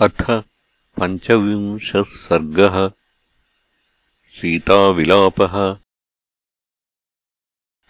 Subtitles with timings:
[0.00, 0.42] अथ
[1.00, 2.90] पञ्चविंशः सर्गः
[4.28, 5.76] सीताविलापः।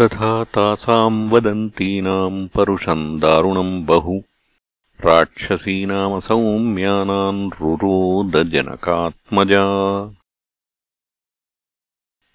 [0.00, 4.22] तथा तासाम् वदन्तीनाम् परुषम् दारुणम् बहु।
[5.00, 9.64] राक्षसीनामसौम्यानाम् रुरोदजनकात्मजा।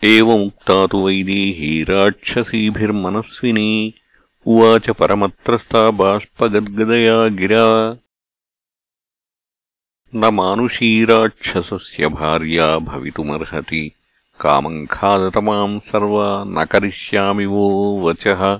[0.03, 3.93] एवमुक्ता तु वैदेही राक्षसीभिर्मनस्विनी।
[4.45, 7.97] उवाच परमत्रस्ता बाष्पगद्गदया गिरा
[10.15, 13.91] न मानुषीराक्षसस्य भार्या भवितुमर्हति।
[14.39, 18.59] कामम् खादतमाम् सर्वा न करिष्यामि वो वचः।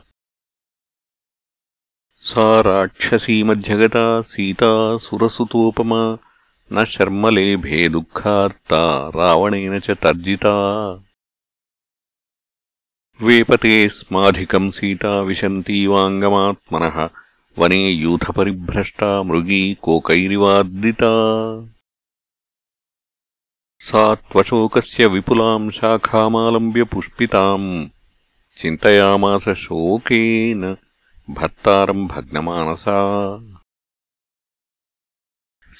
[2.15, 6.17] सा राक्षसीमध्यगता सीता सुरसुतोपमा
[6.73, 10.93] न शर्मलेभे दुःखार्ता रावणेन च तर्जिता।
[13.21, 17.09] वेपतेऽस्माधिकम् सीता विशन्तीवाङ्गमात्मनः
[17.58, 21.12] वने यूथपरिभ्रष्टा मृगी कोकैरिवार्दिता
[23.88, 27.68] सा त्वशोकस्य विपुलाम् शाखामालम्ब्य पुष्पिताम्
[28.60, 30.64] चिन्तयामास शोकेन
[31.38, 32.98] भर्तारम् भग्नमानसा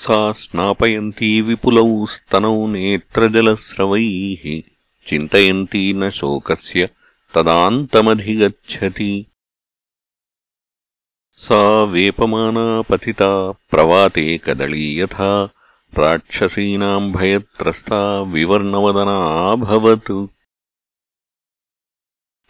[0.02, 4.44] सा स्नापयन्ती विपुलौ स्तनौ नेत्रजलस्रवैः
[5.08, 6.88] चिन्तयन्ती न शोकस्य
[7.34, 9.12] तदान्तमधिगच्छति
[11.44, 11.58] सा
[11.92, 13.28] वेपमाना पतिता
[13.72, 15.28] प्रवाते कदली यथा
[15.92, 18.00] राक्षसीनाम् भयत्रस्ता
[18.33, 20.10] विवर्णवदनाभवत्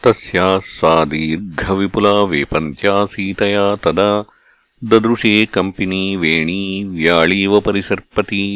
[0.03, 4.09] तस्याः सा दीर्घविपुला वेपन्त्या सीतया तदा
[4.83, 6.63] ददृशे कम्पिनी वेणी
[6.95, 8.47] व्याळीव परिसर्पती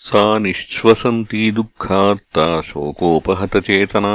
[0.00, 4.14] सा निःश्वसन्ती दुःखार्ता शोकोपहतचेतना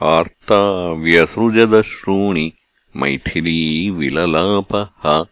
[0.00, 0.60] आर्ता
[1.04, 2.48] व्यसृजदश्रूणि
[2.95, 5.25] मैथिली विललापः हा।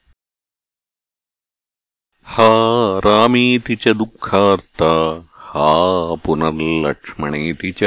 [3.00, 4.92] रामेति च दुःखार्ता
[5.38, 7.84] हा पुनर्लक्ष्मणेति च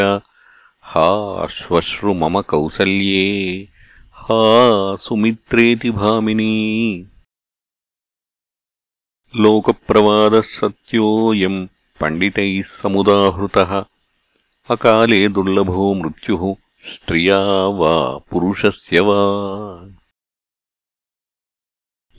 [0.82, 3.69] हा श्वश्रु मम कौसल्ये
[4.15, 7.06] हा सुमित्रेति भामिनी।
[9.37, 11.66] लोकप्रवादः सत्योऽयम्
[12.00, 13.84] पण्डितैः समुदाहृतः
[14.70, 19.89] अकाले दुर्लभो मृत्युः स्त्रिया वा पुरुषस्य वा?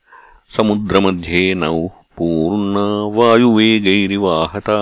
[0.58, 4.80] समुद्रमध्ये नौः पूर्णा वायुवेगैरिवाहता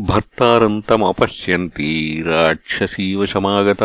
[0.00, 3.78] భర్తారంతమపశ్యంతి రాక్షసీవ సమాగత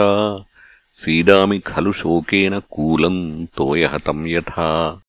[0.93, 4.99] సీదామి ఖలు శోకేన కూలం తోయహతం యథా.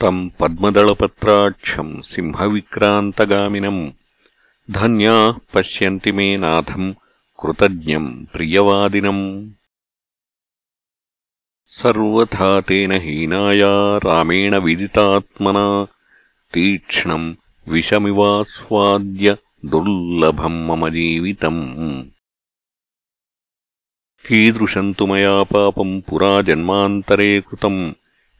[0.00, 3.94] తం పద్మదళపత్రాక్షం సింహవిక్రాంతగామినం.
[4.70, 6.94] ధన్యా పశ్యంతి మే నాథం
[7.38, 9.50] కృతజ్ఞం ప్రియవాదినం.
[11.70, 15.86] సర్వథా తేన హీనాయా రామేణ విదితాత్మనా.
[16.54, 17.36] తీక్ష్ణం
[17.68, 22.02] विषमिवास्वाद्य दुर्लभम् मम जीवितम्।
[24.28, 27.92] कीदृशम् तु मया पापम् पुरा जन्मान्तरे कृतम्।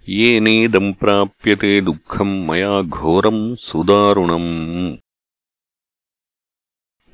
[0.09, 4.97] येनेदम् प्राप्यते दुःखम् मया घोरम् सुदारुणम्।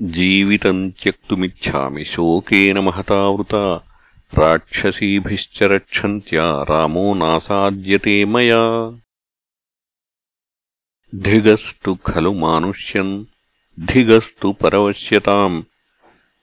[0.01, 3.89] जीवितम् त्यक्तुमिच्छामि शोकेन महतावृता।
[4.37, 8.99] राक्षसीभिश्च रक्षन्त्या रामो नासाद्यते मया
[11.14, 13.12] धिगस्तु खलु मानुष्यम्
[13.90, 15.62] धिगस्तु परवश्यताम्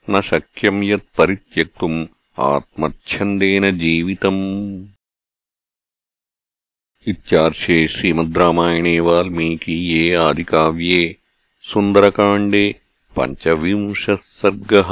[0.09, 1.99] न शक्यम् यत्परित्यक्तुम्
[2.45, 4.41] आत्मच्छन्देन जीवितम्
[7.11, 11.03] इत्यार्षे श्रीमद्रामायणे वाल्मीकीये आदिकाव्ये
[11.71, 12.65] सुन्दरकाण्डे
[13.17, 14.91] पञ्चविंशः सर्गः